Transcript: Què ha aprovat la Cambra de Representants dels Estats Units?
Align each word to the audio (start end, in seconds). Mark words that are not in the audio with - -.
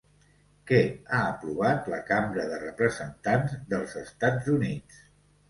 Què 0.69 0.77
ha 1.17 1.19
aprovat 1.33 1.89
la 1.95 1.99
Cambra 2.07 2.47
de 2.55 2.59
Representants 2.65 3.55
dels 3.75 3.95
Estats 4.03 4.53
Units? 4.57 5.07